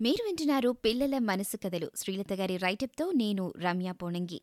మీరు 0.00 0.24
వింటున్నారు 0.24 0.70
పిల్లల 0.70 1.18
మనసు 1.18 1.56
కథలు. 1.56 1.90
శ్రీలత 1.96 2.32
గారి 2.32 2.56
రైటప్తో 2.56 3.12
నేను 3.12 3.52
రమ్య 3.56 3.92
పోణంగి. 3.92 4.40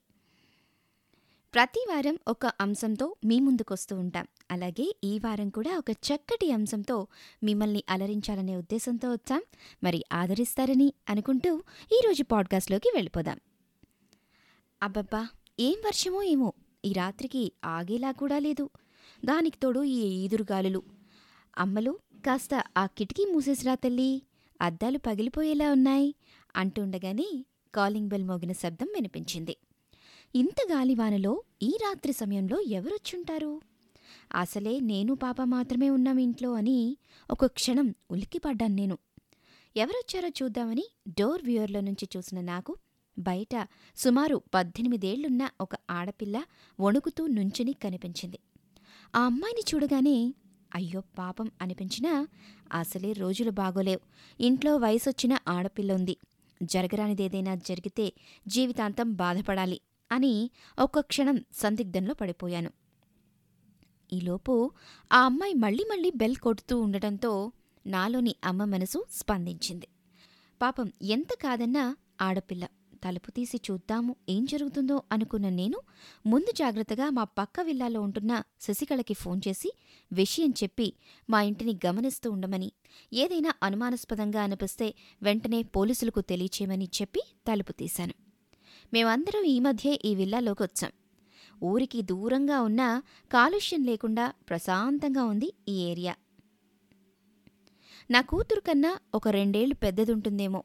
ప్రతి 1.54 1.85
వారం 1.89 2.17
ఒక 2.28 2.46
అంశంతో 2.46 3.16
మీ 3.25 3.40
ముందుకొస్తూ 3.40 3.96
ఉంటాం. 3.96 4.28
అలాగే 4.52 4.96
ఈ 5.04 5.20
వారం 5.20 5.50
కూడా 5.50 5.78
ఒక 5.78 5.92
చక్కటి 5.92 6.52
అంశంతో 6.52 7.08
మిమ్మల్ని 7.44 7.83
అలరించాలనే 7.90 8.57
ఉద్దేశంతో 8.57 9.12
వచ్చాం. 9.12 9.44
మరి 9.84 10.04
ఆదరిస్తారని 10.14 10.94
అనుకుంటూ 11.10 11.64
ఈరోజు 11.92 12.24
పాడ్కాస్ట్లోకి 12.24 12.92
వెళ్ళిపోదాం. 12.96 13.40
అబ్బబ్బా! 14.84 15.28
ఏం 15.60 15.76
వర్షమో 15.86 16.24
ఏమో. 16.24 16.54
ఈ 16.86 16.94
రాత్రికి 16.94 17.52
ఆగేలా 17.66 18.12
కూడా 18.12 18.40
లేదు. 18.40 18.70
దానికి 19.26 19.58
తోడు 19.64 19.84
ఈ 19.84 20.00
ఈదురుగాలులు. 20.00 20.84
అమ్మలు 21.58 22.00
కాస్త 22.26 22.64
ఆ 22.78 22.86
కిటికీ 22.86 23.26
మూసేసిరా 23.26 23.76
తల్లి. 23.76 24.22
అద్దాలు 24.62 24.98
పగిలిపోయేలా 24.98 25.71
ఉన్నాయి 25.71 26.16
అంటుండగానే 26.56 27.46
కాలింగ్ 27.75 28.07
బెల్ 28.07 28.24
మోగిన 28.24 28.52
శబ్దం 28.52 28.88
వినిపించింది. 28.88 29.57
ఇంత 30.36 30.71
గాలివానలో 30.71 31.43
ఈ 31.64 31.70
రాత్రి 31.82 32.13
సమయంలో 32.13 32.62
ఎవరొచ్చుంటారు? 32.62 33.62
అసలే 34.35 34.79
నేను 34.79 35.15
పాప 35.15 35.41
మాత్రమే 35.41 35.89
ఉన్నాం 35.89 36.17
ఇంట్లో 36.17 36.53
అని 36.53 36.98
ఒక 37.31 37.45
క్షణం 37.45 37.95
ఉలిక్కిపడ్డాను 38.12 38.76
నేను. 38.76 38.98
ఎవరొచ్చారో 39.77 40.29
చూద్దామని 40.29 40.84
డోర్ 41.20 41.41
వ్యూయర్లో 41.43 41.81
నుంచి 41.81 42.09
చూసిన 42.17 42.41
నాకు 42.41 42.76
బయట 43.20 43.67
సుమారు 43.98 44.41
పద్దెనిమిదేళ్ళున్న 44.53 45.49
ఒక 45.62 45.70
ఆడపిల్ల 45.91 46.43
వణుకుతూ 46.79 47.27
నుంచుని 47.27 47.73
కనిపించింది. 47.73 48.40
ఆ 49.15 49.26
అమ్మాయిని 49.26 49.62
చూడగానే 49.76 50.34
అయ్యో 50.75 51.02
పాపం 51.17 51.52
అనిపించినా 51.61 52.27
అసలే 52.73 53.11
రోజులు 53.13 53.52
బాగోలేవు. 53.52 53.99
ఇంట్లో 54.43 54.77
వయసొచ్చిన 54.77 55.38
ఆడపిల్ల 55.48 55.93
ఉంది 55.93 56.17
జరగరానిదేదైనా 56.63 57.55
జరిగితే 57.55 58.13
జీవితాంతం 58.48 59.13
బాధపడాలి 59.13 59.79
అని 60.12 60.49
ఒక్క 60.79 60.99
క్షణం 60.99 61.46
సందిగ్ధంలో 61.53 62.13
పడిపోయాను. 62.13 62.71
ఈలోపు 64.14 64.72
ఆ 65.12 65.20
అమ్మాయి 65.20 65.53
మళ్ళీ 65.53 65.84
మళ్ళీ 65.92 66.12
బెల్ 66.16 66.36
కొడుతూ 66.36 66.80
ఉండటంతో 66.80 67.52
నాలోని 67.88 68.36
అమ్మ 68.46 68.64
మనసు 68.64 69.06
స్పందించింది. 69.12 69.88
పాపం 70.62 70.92
ఎంత 71.02 71.28
కాదన్నా 71.42 71.96
ఆడపిల్ల 72.22 72.68
తలుపు 73.06 73.31
తీసి 73.31 73.61
చూద్దాము 73.72 74.16
ఏం 74.30 74.45
జరుగుతుందో 74.45 75.03
అనుకున్న 75.11 75.50
నేను 75.50 75.81
ముందు 76.25 76.52
జాగ్రత్తగా 76.56 77.09
మా 77.09 77.23
పక్క 77.23 77.59
విల్లాలో 77.59 78.02
ఉంటున్న 78.02 78.44
శశికళకి 78.62 79.14
ఫోన్ 79.14 79.42
చేసి 79.47 79.72
విషయం 80.14 80.53
చెప్పి 80.64 80.94
మా 81.30 81.42
ఇంటిని 81.42 81.80
గమనిస్తూ 81.86 82.31
ఉండమని 82.31 82.72
ఏదైనా 83.14 83.53
అనుమానాస్పదంగా 83.64 84.42
అనిపిస్తే 84.42 84.95
వెంటనే 85.22 85.64
పోలీసులకు 85.64 86.22
తెలియచేయమని 86.22 86.89
చెప్పి 87.02 87.22
తలుపు 87.47 87.72
తీశాను. 87.72 88.14
మేమందరం 88.94 89.44
ఈ 89.44 89.59
మధ్యే 89.59 90.00
ఈ 90.06 90.16
విల్లాలోకి 90.16 90.64
వచ్చాం. 90.64 90.92
ఊరికి 91.64 92.02
దూరంగా 92.02 92.62
ఉన్నా 92.62 93.03
కాలుష్యం 93.31 93.84
లేకుండా 93.84 94.34
ప్రశాంతంగా 94.50 95.23
ఉంది 95.23 95.53
ఈ 95.67 95.78
ఏరియా. 95.78 96.16
నా 98.12 98.22
కూతురు 98.22 98.59
కన్నా 98.59 98.97
ఒక 99.14 99.28
రెండేళ్ళు 99.28 99.75
పెద్దదుంటుందేమో 99.75 100.64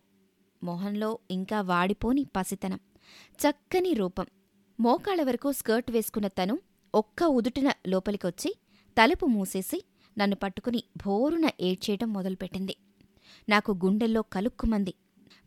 మొహంలో 0.63 1.19
ఇంకా 1.31 1.61
వాడిపోని 1.61 2.27
పసితనం. 2.37 2.81
చక్కని 3.35 3.95
రూపం. 3.95 4.27
మోకాళ్ళ 4.81 5.23
వరకు 5.23 5.53
స్కర్ట్ 5.53 5.91
వేసుకున్న 5.91 6.29
తను 6.29 6.59
ఒక్క 6.95 7.23
ఉదుటిన 7.23 7.73
లోపలికొచ్చి 7.87 8.55
తలుపు 8.99 9.27
మూసేసి 9.27 9.85
నన్ను 10.19 10.37
పట్టుకుని 10.37 10.85
భోరున 10.97 11.51
ఏడ్చేయటం 11.61 12.13
మొదలుపెట్టింది. 12.13 12.77
నాకు 13.49 13.73
గుండెల్లో 13.73 14.23
కలుక్కుమంది. 14.23 14.95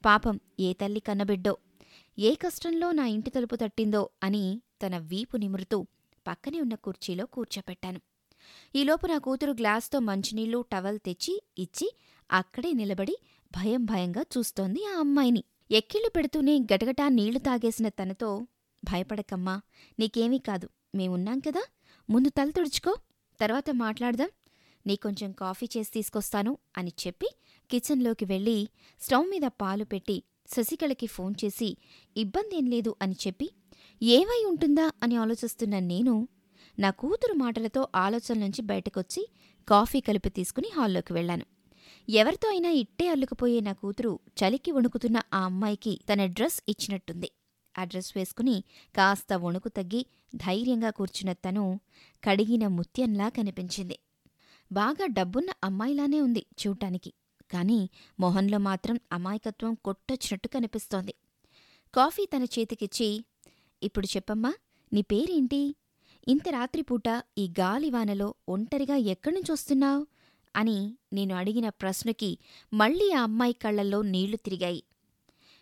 పాపం 0.06 0.40
ఏ 0.60 0.74
తల్లి 0.74 1.00
కన్నబిడ్డో 1.00 1.58
ఏ 2.20 2.36
కష్టంలో 2.36 2.92
నా 2.92 3.06
ఇంటి 3.06 3.30
తలుపు 3.30 3.56
తట్టిందో 3.56 4.10
అని 4.24 4.62
తన 4.86 4.98
వీపు 4.98 5.38
నిమురుతూ 5.38 5.86
పక్కనే 6.28 6.62
ఉన్న 6.62 6.76
కుర్చీలో 6.76 7.26
కూర్చోపెట్టాను. 7.26 8.02
ఈలోపు 8.76 9.08
నా 9.08 9.18
కూతురు 9.18 9.52
గ్లాస్తో 9.52 10.00
మంచినీళ్ళు 10.00 10.66
టవల్ 10.72 11.00
తెచ్చి 11.00 11.44
ఇచ్చి 11.58 11.98
అక్కడే 12.32 12.72
నిలబడి 12.74 13.18
భయం 13.54 13.86
భయంగా 13.86 14.22
చూస్తోంది 14.34 14.86
ఆ 14.86 15.00
అమ్మాయిని. 15.00 15.44
ఎక్కిళ్ళు 15.72 16.10
పెడుతూనే 16.10 16.60
గటగటా 16.60 17.10
నీళ్ళు 17.10 17.40
తాగేసిన 17.40 17.88
తనతో 17.90 18.30
భయపడకమ్మా 18.84 19.62
నీకేమీ 20.00 20.40
కాదు 20.40 20.70
మేమున్నాం 20.96 21.40
కదా 21.40 21.64
ముందు 22.10 22.30
తల 22.30 22.50
తుడుచుకో 22.50 22.94
తర్వాత 23.40 23.70
మాట్లాడదాం 23.74 24.32
నీ 24.86 24.96
కొంచెం 24.96 25.32
కాఫీ 25.32 25.70
చేసి 25.78 25.92
తీసుకొస్తాను 25.94 26.58
అని 26.78 26.92
చెప్పి 27.08 27.28
కిచెన్లోకి 27.70 28.26
వెళ్ళి 28.26 28.58
స్టవ్ 29.02 29.28
మీద 29.30 29.46
పాలు 29.62 29.84
పెట్టి 29.84 30.24
శశికళకి 30.56 31.08
ఫోన్ 31.08 31.36
చేసి 31.46 31.78
ఇబ్బంది 32.18 32.56
ఏం 32.58 32.66
లేదు 32.66 32.96
అని 33.02 33.16
చెప్పి 33.28 33.48
ఏమై 34.02 34.46
ఉంటుందా 34.46 34.92
అని 35.04 35.16
ఆలోచిస్తున్న 35.16 35.80
నేను 35.80 36.28
నా 36.80 36.90
కూతురు 36.92 37.34
మాటలతో 37.34 37.88
ఆలోచన 37.96 38.38
నుంచి 38.40 38.62
బయటకొచ్చి 38.62 39.22
కాఫీ 39.68 40.00
కలిపి 40.00 40.30
తీసుకుని 40.30 40.70
హాల్లోకి 40.76 41.14
వెళ్ళాను. 41.14 41.46
ఎవరితో 42.10 42.50
అయినా 42.50 42.70
ఇట్టే 42.70 43.08
అల్లుకుపోయే 43.08 43.60
నా 43.60 43.74
కూతురు 43.74 44.20
చలికి 44.40 44.72
వణుకుతున్న 44.72 45.22
ఆ 45.34 45.44
అమ్మాయికి 45.44 46.00
తన 46.14 46.26
డ్రెస్ 46.26 46.64
ఇచ్చినట్టుంది. 46.70 47.32
ఆ 47.78 47.84
డ్రెస్ 47.84 48.18
వేసుకుని 48.18 48.64
కాస్త 48.96 49.34
వణుకు 49.34 49.70
తగ్గి 49.70 50.06
ధైర్యంగా 50.36 50.90
కూర్చున్న 50.90 51.34
తను 51.34 51.80
కడిగిన 52.24 52.68
ముత్యంలా 52.68 53.30
కనిపించింది. 53.30 54.00
బాగా 54.72 55.06
డబ్బున్న 55.06 55.50
అమ్మాయిలానే 55.64 56.22
ఉంది 56.22 56.46
చూడటానికి 56.62 57.14
కాని 57.52 57.90
మొహంలో 58.20 58.58
మాత్రం 58.58 59.00
అమాయకత్వం 59.12 59.74
కొట్టొచ్చినట్టు 59.74 60.48
కనిపిస్తోంది. 60.48 61.14
కాఫీ 61.94 62.26
తన 62.26 62.44
చేతికిచ్చి 62.44 63.26
ఇప్పుడు 63.84 64.08
చెప్పమ్మా 64.08 64.54
నీ 64.94 65.02
పేరేంటి? 65.02 65.76
ఇంత 66.28 66.44
రాత్రిపూట 66.50 67.24
ఈ 67.38 67.54
గాలివానలో 67.60 68.34
ఒంటరిగా 68.50 68.96
ఎక్కడ్నుంచొస్తున్నావు 68.96 70.13
అని 70.56 70.98
నేను 71.14 71.36
అడిగిన 71.36 71.70
ప్రశ్నకి 71.70 72.38
మళ్ళీ 72.74 73.12
ఆ 73.12 73.24
అమ్మాయి 73.24 73.54
కళ్ళల్లో 73.54 74.02
నీళ్ళు 74.02 74.38
తిరిగాయి. 74.38 74.84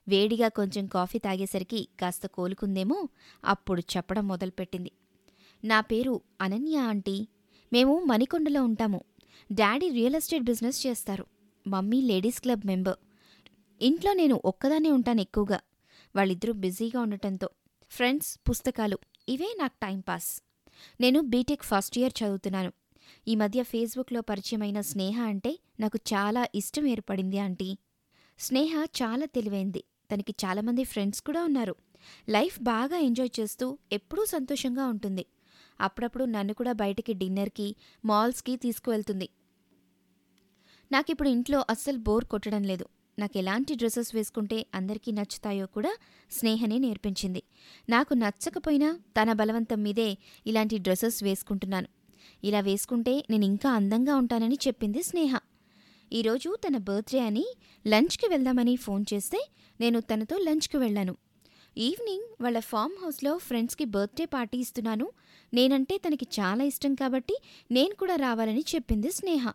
వేడిగా 0.08 0.48
కొంచెం 0.48 0.88
కాఫీ 0.88 1.20
తాగేసరికి 1.20 1.88
కాస్త 2.00 2.28
కోలుకుందేమో 2.28 3.10
అప్పుడు 3.46 3.82
చెప్పడం 3.98 4.28
మొదలుపెట్టింది. 4.28 4.92
నా 5.64 5.82
పేరు 5.82 6.22
అనన్య 6.42 6.78
ఆంటీ. 6.78 7.28
మేము 7.74 8.04
మణికొండలో 8.04 8.64
ఉంటాము. 8.64 9.02
డాడీ 9.52 9.90
రియల్ 9.90 10.16
ఎస్టేట్ 10.16 10.44
బిజినెస్ 10.44 10.88
చేస్తారు. 10.88 11.26
Mummy 11.68 12.02
ladies 12.02 12.42
club 12.42 12.66
member. 12.66 12.98
ఇంట్లో 13.82 14.14
నేను 14.14 14.42
ఒక్కదానే 14.46 14.92
ఉంటాను 14.92 15.22
ఎక్కువగా. 15.22 15.60
వాళ్ళిద్దరూ 16.16 16.54
బిజీగా 16.54 17.02
ఉండటంతో. 17.02 17.50
ఫ్రెండ్స్ 17.90 18.40
పుస్తకాలు. 18.50 19.00
ఇవే 19.30 19.56
నాకు 19.60 19.74
టైంపాస్ 19.74 20.44
నేను 21.02 21.22
బీటెక్ 21.22 21.64
ఫస్ట్ 21.64 21.98
ఇయర్ 21.98 22.14
చదువుతున్నాను. 22.24 22.74
ఈ 23.28 23.36
మధ్య 23.36 23.64
ఫేస్బుక్లో 23.64 24.22
పరిచయమైన 24.22 24.82
స్నేహ 24.82 25.22
అంటే 25.22 25.60
నాకు 25.80 26.00
చాలా 26.14 26.48
ఇష్టం 26.56 26.88
ఏర్పడింది 26.88 27.40
ఆంటీ. 27.40 27.78
స్నేహ 28.40 28.84
చాలా 29.02 29.26
తెలివైంది. 29.26 29.84
తనకి 30.14 30.36
చాలామంది 30.46 30.84
ఫ్రెండ్స్ 30.84 31.22
కూడా 31.22 31.44
ఉన్నారు. 31.44 31.76
లైఫ్ 32.30 32.60
బాగా 32.64 32.98
ఎంజాయ్ 32.98 33.30
చేస్తూ 33.40 33.78
ఎప్పుడూ 33.92 34.26
సంతోషంగా 34.26 34.86
ఉంటుంది. 34.86 35.26
అప్పుడప్పుడు 35.82 36.24
నన్ను 36.24 36.54
కూడా 36.54 36.72
బయటికి 36.72 37.14
డిన్నర్కి 37.14 37.76
మాల్స్కి 38.06 38.56
తీసుకువెళ్తుంది. 38.56 39.30
నాకిప్పుడు 40.92 41.30
ఇంట్లో 41.30 41.66
అస్సలు 41.70 41.98
బోర్ 41.98 42.26
కొట్టడం 42.26 42.64
లేదు. 42.64 42.86
నాకు 43.20 43.38
ఎలాంటి 43.38 43.76
డ్రెస్సెస్ 43.76 44.16
వేసుకుంటే 44.16 44.66
అందరికీ 44.76 45.12
నచ్చుతాయో 45.12 45.66
కూడా 45.66 45.98
స్నేహనే 46.32 46.78
నేర్పించింది. 46.78 47.44
నాకు 47.90 48.14
నచ్చకపోయినా 48.14 49.00
తన 49.22 49.34
బలవంతం 49.34 49.84
మీదే 49.84 50.18
ఇలాంటి 50.48 50.78
డ్రెస్సెస్ 50.78 51.24
వేసుకుంటున్నాను. 51.24 51.88
ఇలా 52.44 52.60
వేసుకుంటే 52.60 53.24
నేను 53.30 53.46
ఇంకా 53.46 53.70
అందంగా 53.70 54.16
ఉంటానని 54.16 54.58
చెప్పింది 54.68 55.04
స్నేహ. 55.04 55.38
ఈరోజు 56.14 56.58
తన 56.68 56.78
బర్త్డే 56.78 57.20
అని 57.20 57.46
లంచ్కి 57.88 58.28
వెళ్దామని 58.30 58.76
ఫోన్ 58.76 59.06
చేస్తే 59.14 59.50
నేను 59.82 60.00
తనతో 60.00 60.38
లంచ్కి 60.38 60.78
వెళ్ళాను. 60.78 61.18
ఈవినింగ్ 61.78 62.24
వాళ్ళ 62.42 62.60
ఫామ్ 62.60 63.04
హౌస్లో 63.04 63.38
ఫ్రెండ్స్కి 63.38 63.86
బర్త్డే 63.86 64.26
పార్టీ 64.26 64.58
ఇస్తున్నాను. 64.58 65.12
నేనంటే 65.54 65.98
తనకి 65.98 66.28
చాలా 66.40 66.64
ఇష్టం 66.64 66.96
కాబట్టి 66.96 67.38
నేను 67.72 67.96
కూడా 67.96 68.16
రావాలని 68.16 68.64
చెప్పింది 68.76 69.12
Sneha. 69.12 69.52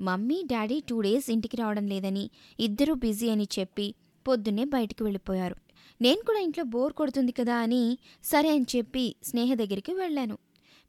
Mummy 0.00 0.42
daddy 0.42 0.82
two 0.88 1.00
days 1.00 1.30
ఇంటికి 1.30 1.56
రావడం 1.56 1.86
లేదని 1.86 2.30
ఇద్దరూ 2.60 2.94
బిజీ 2.94 3.28
అని 3.28 3.48
చెప్పి 3.58 3.94
పొద్దున్నే 4.28 4.64
బయటికి 4.64 5.02
వెళ్ళిపోయారు. 5.02 5.56
నేను 6.02 6.20
కూడా 6.26 6.38
ఇంట్లో 6.38 6.64
బోర్ 6.64 6.92
కొడుతుంది 6.92 7.32
కదా 7.32 7.56
అని 7.56 7.98
సరే 8.24 8.48
అని 8.48 8.66
చెప్పి 8.76 9.16
స్నేహ 9.22 9.54
దగ్గరికి 9.54 9.94
వెళ్ళాను. 9.94 10.38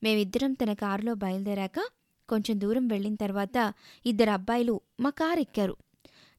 మేమిద్దరం 0.04 0.54
తన 0.54 0.74
కారులో 0.74 1.14
బయలుదేరాక 1.14 1.80
కొంచెం 2.30 2.62
దూరం 2.62 2.88
వెళ్ళిన 2.88 3.16
తర్వాత 3.16 3.74
ఇద్దరు 4.06 4.30
అబ్బాయిలు 4.30 4.82
మా 5.00 5.10
కారు 5.10 5.40
ఎక్కారు 5.40 5.76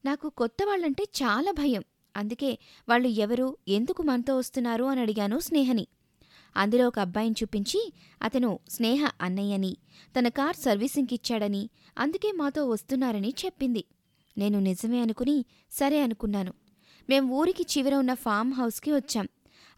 నాకు 0.04 0.28
కొత్త 0.28 0.56
వాళ్ళంటే 0.66 1.02
చాలా 1.02 1.50
భయం. 1.50 1.84
అందుకే 2.16 2.58
వాళ్ళు 2.88 3.08
ఎవరు 3.08 3.56
ఎందుకు 3.68 4.02
మనతో 4.02 4.36
వస్తున్నారు 4.36 4.84
అని 4.84 5.00
అడిగాను 5.00 5.38
స్నేహని. 5.38 5.86
అందులో 6.56 6.88
ఒక 6.88 6.98
అబ్బాయిని 6.98 7.34
చూపించి 7.42 7.92
అతను 8.22 8.58
స్నేహ 8.68 9.10
అన్నయ్యని 9.20 9.76
తన 10.18 10.28
కార్ 10.28 10.56
సర్వీసింగ్కి 10.56 11.14
ఇచ్చాడని 11.14 11.70
అందుకే 11.98 12.32
మాతో 12.32 12.68
వస్తున్నారని 12.68 13.34
చెప్పింది. 13.44 13.84
నేను 14.38 14.58
నిజమే 14.58 15.00
అనుకుని 15.00 15.44
సరే 15.72 16.00
అనుకున్నాను. 16.00 16.52
మేం 17.10 17.30
ఊరికి 17.30 17.62
చివర 17.62 17.94
ఉన్న 17.94 18.14
ఫామ్ 18.14 18.52
హౌస్కి 18.52 18.92
వచ్చాం. 18.92 19.28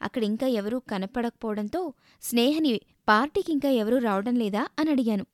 అక్కడ 0.02 0.24
ఇంకా 0.24 0.46
ఎవరూ 0.46 0.78
కనపడకపోవడంతో 0.78 1.92
స్నేహని 2.22 2.80
పార్టీకి 3.08 3.52
ఇంకా 3.52 3.70
ఎవరూ 3.70 3.98
రావడం 3.98 4.34
లేదా 4.34 4.68
అని 4.78 4.90
అడిగాను. 4.90 5.26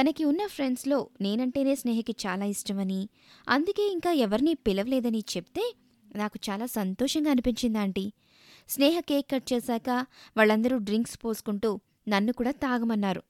తనకి 0.00 0.24
ఉన్న 0.24 0.46
ఫ్రెండ్స్లో 0.46 1.08
నేనంటేనే 1.20 1.74
స్నేహకి 1.74 2.16
చాలా 2.26 2.44
ఇష్టమని 2.44 3.08
అందుకే 3.48 3.92
ఇంకా 3.92 4.12
ఎవరిని 4.12 4.54
పిలవలేదని 4.54 5.24
చెప్తే 5.36 5.74
నాకు 6.16 6.38
చాలా 6.50 6.66
సంతోషంగా 6.66 7.30
అనిపించింది 7.30 7.78
ఆంటీ. 7.78 8.12
స్నేహ 8.68 9.00
కేక్ 9.00 9.30
కట్ 9.30 9.52
చేశాక 9.52 10.06
వాళ్ళందరూ 10.36 10.78
డ్రింక్స్ 10.78 11.18
పోసుకుంటూ 11.24 11.80
నన్ను 12.08 12.32
కూడా 12.32 12.50
తాగమన్నారు. 12.50 13.22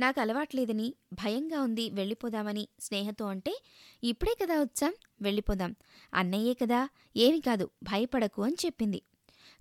నాకు 0.00 0.20
అలవాట్లేదని 0.20 0.94
భయంగా 1.12 1.62
ఉంది 1.62 1.90
వెళ్ళిపోదామని 1.90 2.68
స్నేహతో 2.80 3.24
అంటే 3.24 3.62
ఇప్పుడే 4.04 4.34
కదా 4.42 4.60
వచ్చాం 4.60 4.94
వెళ్ళిపోదాం. 5.22 5.76
అన్నయ్యే 6.14 6.54
కదా 6.54 6.88
ఏమి 7.16 7.40
కాదు 7.40 7.70
భయపడకు 7.82 8.42
అని 8.42 8.56
చెప్పింది. 8.66 9.02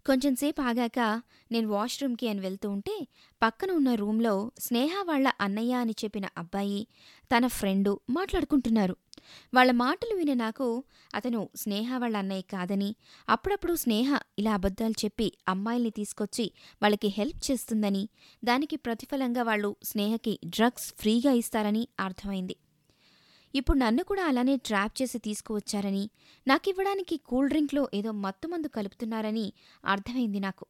కొంచెంసేపు 0.06 0.62
ఆగాక 0.62 1.00
నేను 1.52 1.68
వాష్రూమ్కి 1.70 2.28
అని 2.28 2.40
వెళ్తూ 2.40 2.70
ఉంటే 2.70 3.08
పక్కన 3.44 3.72
ఉన్న 3.72 3.96
రూంలో 3.96 4.52
స్నేహ 4.60 5.04
వాళ్ళ 5.04 5.32
అన్నయ్య 5.42 5.74
అని 5.74 5.92
చెప్పిన 5.92 6.26
అబ్బాయి 6.38 6.88
తన 7.36 7.48
ఫ్రెండు 7.48 8.00
మాట్లాడుకుంటున్నారు. 8.10 8.96
వాళ్ళ 9.54 9.72
మాటలు 9.72 10.16
విని 10.16 10.36
నాకు 10.36 10.84
అతను 11.16 11.50
స్నేహ 11.56 11.98
వాళ్ళ 11.98 12.18
అన్నయ్య 12.18 12.42
కాదని 12.42 12.96
అప్పుడప్పుడు 13.30 13.76
స్నేహ 13.76 14.20
ఇలా 14.40 14.54
అబద్ధాలు 14.54 14.94
చెప్పి 15.06 15.34
అమ్మాయిల్ని 15.48 15.90
తీసుకొచ్చి 15.90 16.52
వాళ్ళకి 16.82 17.08
హెల్ప్ 17.08 17.52
చేస్తుందని 17.52 18.10
దానికి 18.44 18.76
ప్రతిఫలంగా 18.76 19.44
వాళ్ళు 19.44 19.76
స్నేహకి 19.84 20.40
డ్రగ్స్ 20.46 20.94
ఫ్రీగా 21.00 21.32
ఇస్తారని 21.32 21.88
అర్థమైంది. 22.00 22.56
ఇప్పుడు 23.54 23.78
నన్ను 23.78 24.04
కూడా 24.04 24.24
అలానే 24.26 24.56
ట్రాప్ 24.58 25.02
చేసి 25.02 25.18
తీసుకువచ్చారని 25.18 26.10
నాకివ్వడానికి 26.48 27.18
కూల్ 27.18 27.50
డ్రింక్లో 27.50 27.90
ఏదో 27.94 28.12
మత్తుమందు 28.12 28.68
కలుపుతున్నారని 28.68 29.54
అర్థమైంది 29.86 30.40
నాకు. 30.40 30.66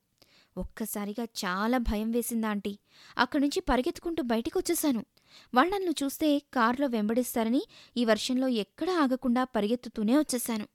ఒక్కసారిగా 0.57 1.23
చాలా 1.23 1.77
భయం 1.77 2.11
వేసిందా 2.11 2.49
ఆంటీ. 2.49 2.79
అక్కడి 3.17 3.41
నుంచి 3.43 3.59
పరిగెత్తుకుంటూ 3.59 4.23
బయటికి 4.23 4.57
వచ్చేశాను 4.57 5.05
వాళ్ళు 5.53 5.75
నన్ను 5.75 5.93
చూస్తే 6.03 6.39
కారులో 6.39 6.87
వెంబడిస్తారని 6.87 7.61
ఈ 7.97 8.05
వర్షంలో 8.05 8.47
ఎక్కడా 8.47 8.95
ఆగకుండా 9.03 9.43
పరిగెత్తుతూనే 9.43 10.17
వచ్చేశాను 10.17 10.67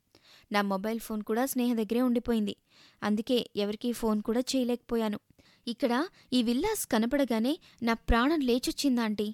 నా 0.53 0.63
మొబైల్ 0.63 1.01
ఫోన్ 1.01 1.23
కూడా 1.23 1.47
స్నేహ 1.47 1.75
దగ్గరే 1.75 2.01
ఉండిపోయింది. 2.01 2.57
అందుకే 3.03 3.51
ఎవరికీ 3.57 3.93
ఫోన్ 3.93 4.23
కూడా 4.23 4.41
చేయలేకపోయాను. 4.41 5.19
ఇక్కడ 5.67 6.09
ఈ 6.33 6.43
విల్లాస్ 6.43 6.87
కనపడగానే 6.87 7.59
నా 7.83 7.95
ప్రాణం 7.95 8.41
లేచొచ్చిందాంటీ 8.41 9.29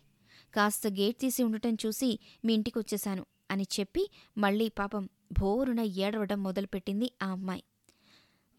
కాస్త 0.55 0.87
గేట్ 0.87 1.19
తీసి 1.19 1.43
ఉండటం 1.43 1.77
చూసి 1.87 2.19
మీ 2.45 2.55
ఇంటికొచ్చేశాను 2.55 3.27
అని 3.51 3.67
చెప్పి 3.81 4.11
మళ్ళీ 4.39 4.69
పాపం 4.69 5.09
భోరున 5.41 5.81
ఏడవడం 5.81 6.43
మొదలుపెట్టింది 6.43 7.11
ఆ 7.23 7.31
అమ్మాయి. 7.31 7.65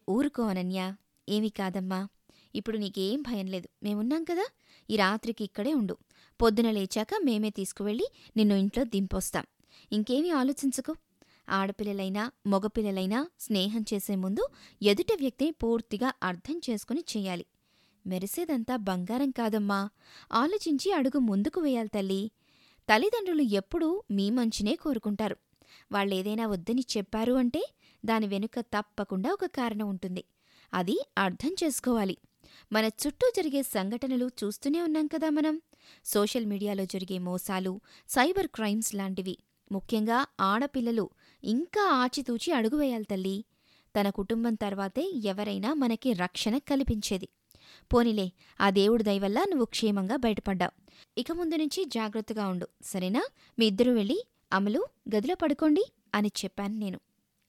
ఊరుకో 0.09 0.44
అనన్య 0.44 0.95
ఏమీ 1.30 1.50
కాదమ్మా. 1.50 2.07
ఇప్పుడు 2.56 2.77
నీకేం 2.77 3.21
భయం 3.21 3.47
లేదు. 3.47 3.69
మేమున్నాం 3.83 4.24
కదా. 4.24 4.45
ఈ 4.89 4.95
రాత్రికి 4.95 5.44
ఇక్కడే 5.44 5.74
ఉండు. 5.74 5.97
పొద్దున 6.42 6.71
లేచాక 6.71 7.07
మేమే 7.24 7.50
తీసుకువెళ్ళి 7.50 8.06
నిన్ను 8.38 8.56
ఇంట్లో 8.56 8.83
దింపొస్తాం. 8.83 9.45
ఇంకేమీ 9.92 10.30
ఆలోచించుకో. 10.30 10.95
ఆడపిల్లలైనా 11.50 12.31
మగపిల్లలైనా 12.47 13.30
స్నేహం 13.39 13.86
చేసే 13.94 14.15
ముందు 14.15 14.47
ఎదుటి 14.83 15.15
వ్యక్తిని 15.15 15.51
పూర్తిగా 15.51 16.13
అర్థం 16.24 16.62
చేసుకుని 16.69 17.03
చెయ్యాలి 17.18 17.45
మెరిసేదంతా 18.07 18.75
బంగారం 18.75 19.31
కాదమ్మా. 19.31 19.90
ఆలోచించి 20.31 20.92
అడుగు 20.94 21.19
ముందుకు 21.19 21.62
వేయాలి 21.62 21.90
తల్లి. 21.90 22.31
తల్లిదండ్రులు 22.90 23.42
ఎప్పుడూ 23.42 24.04
మీ 24.12 24.30
మంచినే 24.30 24.75
కోరుకుంటారు. 24.75 25.38
వాళ్ళేదైనా 25.92 26.48
వద్దని 26.48 26.84
చెప్పారు 26.98 27.34
అంటే 27.34 27.63
దాని 28.06 28.28
వెనుక 28.28 28.60
తప్పకుండా 28.60 29.34
ఒక 29.34 29.46
కారణం 29.46 29.90
ఉంటుంది. 29.90 30.24
అది 30.74 31.00
అర్థం 31.18 31.56
చేసుకోవాలి. 31.63 32.18
మన 32.72 32.86
చుట్టూ 32.86 33.31
జరిగే 33.36 33.63
సంఘటనలు 33.63 34.31
చూస్తూనే 34.44 34.81
ఉన్నాం 34.81 35.07
కదా 35.07 35.30
మనం. 35.30 35.62
సోషల్ 36.06 36.46
మీడియాలో 36.46 36.86
జరిగే 36.86 37.18
మోసాలు 37.18 37.81
సైబర్ 38.10 38.48
క్రైమ్స్ 38.48 38.96
లాంటివి. 38.96 39.38
ముఖ్యంగా 39.72 40.25
ఆడపిల్లలు 40.42 41.10
ఇంకా 41.44 41.90
ఆచితూచి 41.92 42.54
అడుగువేయాలి 42.54 43.04
తల్లి. 43.04 43.46
తన 44.00 44.10
కుటుంబం 44.10 44.54
తర్వాతే 44.54 45.12
ఎవరైనా 45.25 45.74
మనకి 45.74 46.13
రక్షణ 46.13 46.57
కల్పించేది. 46.57 47.30
పోనిలే 47.94 48.32
ఆ 48.62 48.70
దేవుడి 48.70 49.04
దయవల్ల 49.04 49.40
నువ్వు 49.50 49.66
క్షేమంగా 49.66 50.16
బయటపడ్డావు. 50.16 50.74
ఇక 51.18 51.32
ముందు 51.32 51.56
నుంచి 51.56 51.86
జాగ్రత్తగా 51.86 52.48
ఉండు 52.48 52.68
సరేనా? 52.84 53.24
మీ 53.60 53.66
ఇద్దరు 53.66 53.92
వెళ్ళి 53.92 54.26
అమలు 54.54 54.82
గదిలో 55.16 55.36
పడుకోండి 55.36 55.84
అని 56.16 56.32
చెప్పాను 56.46 56.78
నేను. 56.78 57.00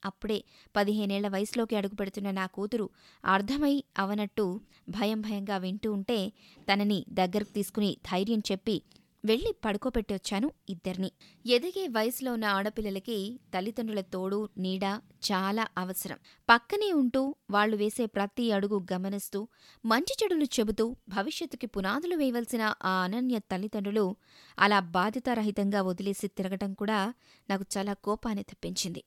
అప్పుడే 0.04 0.44
పదిహేనేళ్ళ 0.76 1.28
వయసులోకి 1.28 1.76
అడుగుపెడుతున్న 1.76 2.30
నా 2.30 2.46
కూతురు 2.46 2.90
అర్థమై 3.24 3.84
అవనట్టు 3.98 4.60
భయం 4.88 5.20
భయంగా 5.20 5.56
వింటూ 5.56 5.92
ఉంటే 5.92 6.32
తనని 6.72 7.04
దగ్గరకు 7.10 7.52
తీసుకుని 7.52 7.96
ధైర్యం 8.12 8.42
చెప్పి 8.52 8.82
వెళ్ళి 9.28 9.50
పడుకోపెట్టి 9.64 10.12
వచ్చాను 10.14 10.48
ఇద్దరిని. 10.68 11.08
ఎదిగే 11.44 11.84
వయసులో 11.86 12.30
ఉన్న 12.32 12.44
ఆడపిల్లలకి 12.56 13.16
తల్లిదండ్రుల 13.54 14.00
తోడు 14.14 14.48
నీడ 14.58 14.84
చాలా 15.28 15.64
అవసరం. 15.78 16.18
పక్కనే 16.48 16.88
ఉంటూ 16.92 17.22
వాళ్ళు 17.50 17.76
వేసే 17.76 18.06
ప్రతి 18.06 18.44
అడుగు 18.52 18.78
గమనిస్తూ 18.92 19.40
మంచి 19.84 20.14
చెడులు 20.22 20.48
చెబుతూ 20.56 20.86
భవిష్యత్తుకి 21.08 21.66
పునాదులు 21.66 22.16
వేయవలసిన 22.16 22.62
ఆ 22.84 22.94
అనన్య 23.04 23.38
తల్లిదండ్రులు 23.52 24.06
అలా 24.58 24.80
బాధ్యతారహితంగా 24.98 25.82
వదిలేసి 25.82 26.28
తిరగటం 26.28 26.72
కూడా 26.74 27.00
నాకు 27.48 27.66
చాలా 27.76 27.94
కోపాన్ని 28.06 28.42
తెప్పించింది. 28.42 29.02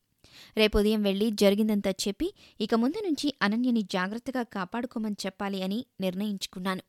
రేపు 0.58 0.76
ఉదయం 0.78 1.02
వెళ్ళి 1.02 1.28
జరిగిందంతా 1.32 1.92
చెప్పి 2.08 2.28
ఇక 2.62 2.74
ముందు 2.76 3.00
నుంచి 3.08 3.28
అనన్యని 3.42 3.84
జాగ్రత్తగా 3.92 4.44
కాపాడుకోమని 4.56 5.18
చెప్పాలి 5.26 5.60
అని 5.64 5.80
నిర్ణయించుకున్నాను. 6.02 6.84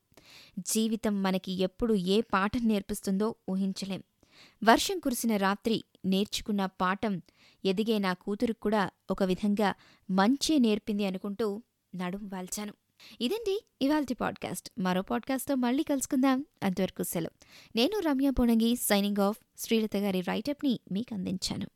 జీవితం 0.59 1.23
మనకి 1.23 1.53
ఎప్పుడు 1.53 1.94
ఏ 1.94 2.21
పాఠం 2.21 2.69
నేర్పిస్తుందో 2.69 3.35
ఊహించలేం. 3.50 4.03
వర్షం 4.65 4.99
కురిసిన 4.99 5.37
రాత్రి 5.37 5.85
నేర్చుకున్న 6.05 6.67
పాఠం 6.67 7.23
ఎదిగే 7.65 7.99
నా 7.99 8.12
కూతురు 8.12 8.53
కూడా 8.53 8.91
ఒక 9.11 9.23
విధంగా 9.23 9.75
మంచి 10.11 10.59
నేర్పింది 10.59 11.06
అనుకుంటూ 11.06 11.62
నడుం 11.97 12.29
వాల్చాను. 12.29 12.75
ఇదండి 13.21 13.65
ఇవాల్టి 13.82 14.15
పాడ్కాస్ట్. 14.15 14.71
మరో 14.79 15.03
పాడ్కాస్ట్తో 15.03 15.55
మళ్ళీ 15.55 15.82
కలుసుకుందాం. 15.82 16.44
అంతవరకు 16.62 17.03
సెలవు. 17.03 17.44
నేను 17.76 17.99
రమ్య 17.99 18.31
పొణంగి 18.31 18.76
సైనింగ్ 18.76 19.21
ఆఫ్ 19.23 19.38
శ్రీలత 19.59 19.97
గారి 19.97 20.21
రైటప్ని 20.21 20.81
మీకు 20.93 21.15
అందించాను. 21.15 21.67